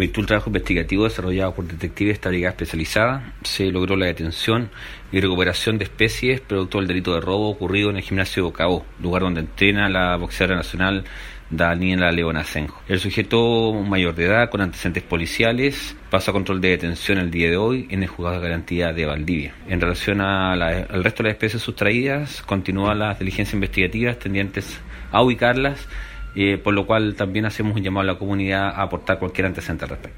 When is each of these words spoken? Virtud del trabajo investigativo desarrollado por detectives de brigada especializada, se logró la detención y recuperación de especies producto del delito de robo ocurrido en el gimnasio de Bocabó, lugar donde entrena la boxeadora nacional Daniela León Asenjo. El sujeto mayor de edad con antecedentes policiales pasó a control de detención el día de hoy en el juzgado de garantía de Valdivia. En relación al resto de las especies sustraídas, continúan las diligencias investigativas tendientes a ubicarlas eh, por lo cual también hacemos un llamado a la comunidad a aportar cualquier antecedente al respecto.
Virtud 0.00 0.22
del 0.22 0.26
trabajo 0.28 0.50
investigativo 0.50 1.02
desarrollado 1.02 1.56
por 1.56 1.64
detectives 1.64 2.20
de 2.20 2.28
brigada 2.28 2.50
especializada, 2.50 3.32
se 3.42 3.64
logró 3.72 3.96
la 3.96 4.06
detención 4.06 4.70
y 5.10 5.20
recuperación 5.20 5.76
de 5.76 5.86
especies 5.86 6.40
producto 6.40 6.78
del 6.78 6.86
delito 6.86 7.14
de 7.14 7.20
robo 7.20 7.48
ocurrido 7.48 7.90
en 7.90 7.96
el 7.96 8.04
gimnasio 8.04 8.44
de 8.44 8.48
Bocabó, 8.48 8.86
lugar 9.02 9.22
donde 9.22 9.40
entrena 9.40 9.88
la 9.88 10.16
boxeadora 10.16 10.58
nacional 10.58 11.02
Daniela 11.50 12.12
León 12.12 12.36
Asenjo. 12.36 12.80
El 12.86 13.00
sujeto 13.00 13.72
mayor 13.72 14.14
de 14.14 14.26
edad 14.26 14.50
con 14.50 14.60
antecedentes 14.60 15.02
policiales 15.02 15.96
pasó 16.10 16.30
a 16.30 16.34
control 16.34 16.60
de 16.60 16.68
detención 16.68 17.18
el 17.18 17.32
día 17.32 17.50
de 17.50 17.56
hoy 17.56 17.88
en 17.90 18.04
el 18.04 18.08
juzgado 18.08 18.36
de 18.36 18.48
garantía 18.50 18.92
de 18.92 19.04
Valdivia. 19.04 19.56
En 19.66 19.80
relación 19.80 20.20
al 20.20 21.02
resto 21.02 21.24
de 21.24 21.30
las 21.30 21.34
especies 21.34 21.60
sustraídas, 21.60 22.42
continúan 22.42 23.00
las 23.00 23.18
diligencias 23.18 23.54
investigativas 23.54 24.16
tendientes 24.20 24.78
a 25.10 25.22
ubicarlas 25.22 25.88
eh, 26.34 26.58
por 26.58 26.74
lo 26.74 26.86
cual 26.86 27.14
también 27.14 27.46
hacemos 27.46 27.76
un 27.76 27.82
llamado 27.82 28.08
a 28.08 28.12
la 28.12 28.18
comunidad 28.18 28.68
a 28.68 28.82
aportar 28.82 29.18
cualquier 29.18 29.46
antecedente 29.46 29.84
al 29.84 29.90
respecto. 29.90 30.16